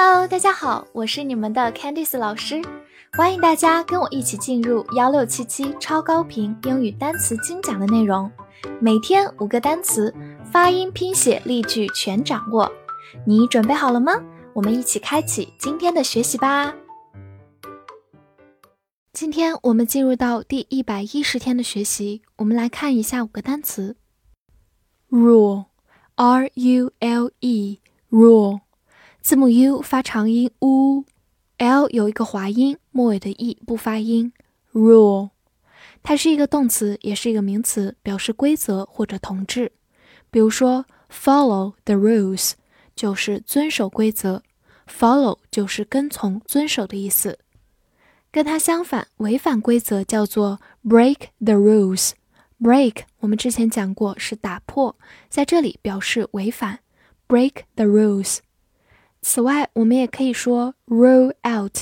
[0.00, 2.62] Hello，大家好，我是你们的 Candice 老师，
[3.14, 8.30] 欢迎大家跟我一起进入幺六七七超高频英语单词精讲的内容，
[8.80, 10.14] 每天五个单词，
[10.52, 12.70] 发音、拼写、例句全掌握，
[13.26, 14.12] 你准备好了吗？
[14.52, 16.72] 我们一起开启今天的学习吧。
[19.12, 23.96] 今天我们进入到第一百一十天的学习，我们来看一下五个单词
[25.10, 28.60] ：rule，r u l e，rule。
[29.20, 34.32] 字母 u 发长音 u，l 有一个滑音，末尾的 e 不发音。
[34.72, 35.30] rule，
[36.02, 39.72] 它是一个动词，也是一个名词，表示规则或者统治。
[40.30, 42.52] 比如说，follow the rules
[42.94, 44.42] 就是遵守规则
[44.86, 47.38] ，follow 就是跟从、遵守的意思。
[48.30, 52.12] 跟它相反，违反规则叫做 break the rules。
[52.60, 54.96] break 我们之前讲过是打破，
[55.28, 56.80] 在这里表示违反
[57.26, 58.38] ，break the rules。
[59.30, 61.80] 此外，我们也可以说 rule out，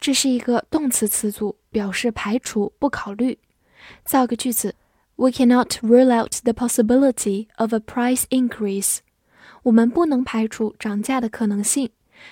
[0.00, 3.38] 这是一个动词词组，表示排除、不考虑。
[4.04, 4.74] 造个句子
[5.14, 8.98] ：We cannot rule out the possibility of a price increase。
[9.62, 11.88] 我们不能排除涨价的可能性。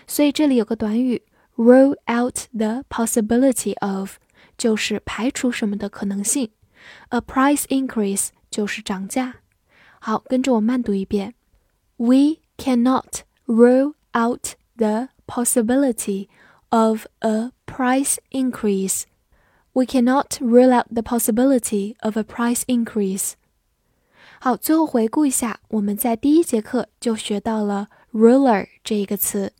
[0.09, 1.23] 所以这里有个短语
[1.55, 4.17] rule out the possibility of，
[4.59, 6.51] 就是排除什么的可能性。
[7.11, 9.37] A price increase 就是涨价。
[10.01, 11.35] 好，跟着我慢读一遍
[11.99, 16.29] ：We cannot rule out the possibility
[16.71, 19.05] of a price increase.
[19.73, 23.35] We cannot rule out the possibility of a price increase.
[24.41, 29.53] 好，最后回顾一下，我们在第一节课就学到了 ruler 这一个词，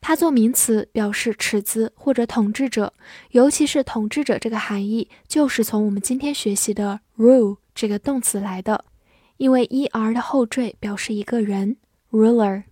[0.00, 2.92] 它做名词表示尺子或者统治者，
[3.30, 8.84] 尤其是统治者这个含义就是从我们今天学习的 rule 这个动词来的，
[9.38, 11.78] 因为 er 的后缀表示一个人
[12.10, 12.64] ruler。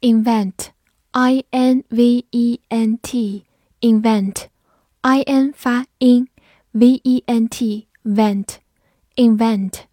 [0.00, 0.68] invent,
[1.12, 3.44] i n v e n t,
[3.80, 4.46] invent,
[5.02, 6.28] i n 发音，
[6.72, 8.56] v e n t, vent,
[9.16, 9.84] invent，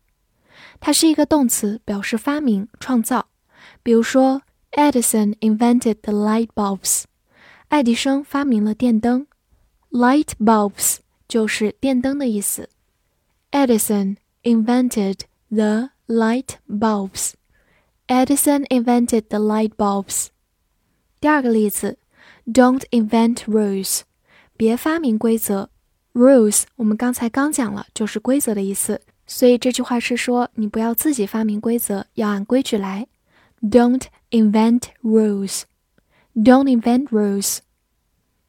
[0.79, 3.27] 它是一个动词，表示发明、创造。
[3.81, 7.03] 比如说，Edison invented the light bulbs，
[7.69, 9.27] 爱迪生发明了电灯。
[9.91, 12.69] Light bulbs 就是电灯的意思。
[13.51, 17.33] Edison invented the light bulbs。
[18.08, 20.28] Edison invented the light bulbs。
[21.20, 21.98] 第二个例子
[22.46, 24.00] ，Don't invent rules，
[24.56, 25.68] 别发明规则。
[26.14, 33.06] Rules 我们刚才刚讲了，就是规则的意思，所以这句话是说你不要自己发明规则，要按规矩来。
[33.60, 35.64] Don't invent rules。
[36.34, 37.58] Don't invent rules。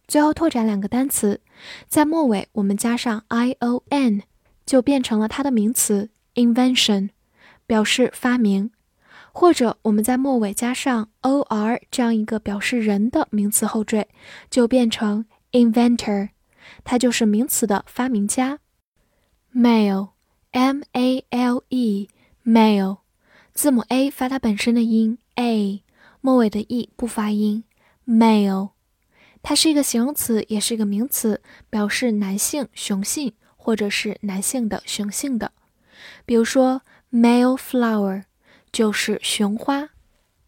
[0.08, 1.42] 最后拓展两个单词，
[1.90, 4.24] 在末尾我们加上 i o n，
[4.66, 7.10] 就变成了它的名词 invention，
[7.68, 8.72] 表示发明。
[9.32, 14.08] 或者我们在末尾加上 o r 这样一个表示人的名词后缀，
[14.50, 16.30] 就变成 inventor，
[16.84, 18.60] 它就是名词的发明家。
[19.54, 22.98] male，m a l e，male，
[23.54, 25.84] 字母 a 发它本身的音 a，
[26.22, 27.64] 末尾的 e 不发音。
[28.08, 28.72] male，
[29.42, 35.52] 它是一个形容词，也是一个名词，表示男性、雄性，或者是男性的、雄性的。
[36.26, 36.82] 比如说
[37.12, 38.24] male flower。
[38.73, 39.91] 就是雄花，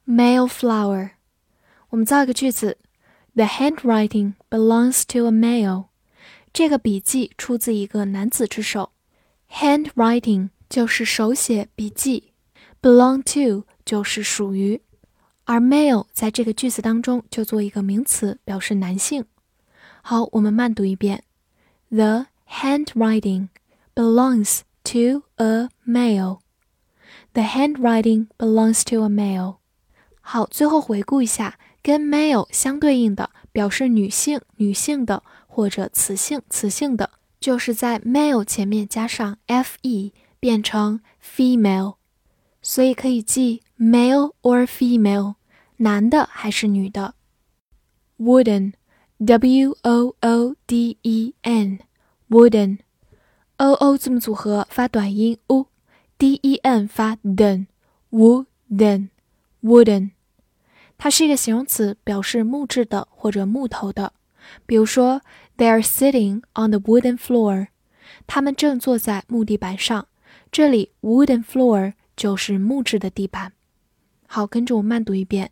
[0.06, 1.10] male flower。
[1.90, 2.78] 我们造一个句子：
[3.34, 5.86] The handwriting belongs to a male。
[6.52, 8.92] 这个笔记出自一个男子之手。
[9.50, 12.32] handwriting 就是手写笔记，
[12.82, 14.82] belong to 就是属于，
[15.44, 19.24] 而 male 在这个句子当中就做一个名词，表示男性。
[20.02, 21.22] 好，我们慢读一遍：
[21.90, 23.48] The handwriting
[23.94, 26.40] belongs to a male。
[27.33, 29.59] The handwriting belongs to a male。
[30.19, 37.09] 好，最后回顾一下，跟 male 相对应的，表示女性、女性的或者雌性、雌性的，
[37.39, 41.95] 就是在 male 前面加上 fe，变成 female。
[42.61, 45.35] 所以可以记 male or female，
[45.77, 47.15] 男的还是女的。
[48.19, 52.77] Wooden，w o o d e n，wooden，o
[53.73, 55.70] o 字母组合发短音 u。
[56.20, 60.10] d e n 发 den，wooden，wooden，
[60.96, 64.14] 它是一个形容词，表示木质的或者木头的。
[64.64, 65.20] 比如说，
[65.56, 67.68] They are sitting on the wooden floor，
[68.26, 70.06] 他们正坐在木地板上。
[70.50, 73.52] 这里 wooden floor 就是木质的地板。
[74.26, 75.50] 好，跟着我慢读一遍：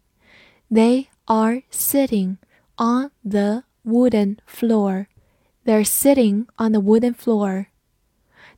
[0.70, 2.36] They are sitting
[2.76, 7.66] on the wooden floor。They're sitting on the wooden floor。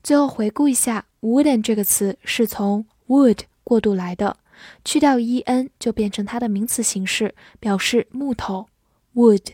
[0.03, 1.06] 最后回顾一下。
[1.22, 4.38] Wooden 这个词是从 wood 过渡来的，
[4.84, 8.68] 去掉 en 就变成它的名词形式，表示木头
[9.16, 9.52] wood。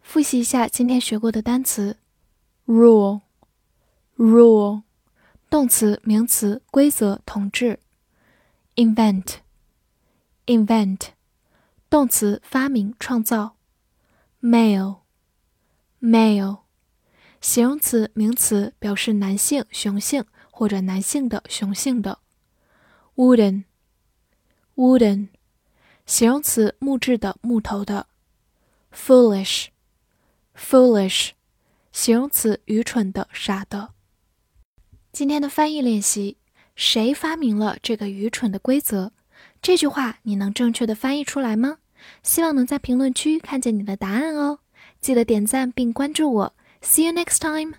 [0.00, 1.98] 复习一下今天学过的单词。
[2.66, 4.82] ：rule，rule，
[5.48, 7.78] 动词、名词，规则、统治
[8.74, 11.10] ；invent，invent，
[11.88, 13.54] 动词，发明、创造。
[14.42, 16.62] ；male，male，
[17.40, 22.18] 形容词、名词，表示男性、雄性或者男性的、雄性的。
[23.14, 25.28] ；wooden，wooden，
[26.10, 28.08] 形容词，木质的、木头的
[28.92, 29.68] ；foolish。
[30.58, 31.30] Foolish，
[31.92, 33.90] 形容词，愚蠢的、傻的。
[35.12, 36.36] 今天的翻译练习：
[36.74, 39.12] 谁发明了这个愚蠢的规则？
[39.62, 41.78] 这句话你能正确的翻译出来吗？
[42.24, 44.58] 希望能在评论区看见你的答案哦！
[45.00, 46.54] 记得点赞并关注我。
[46.82, 47.74] See you next time.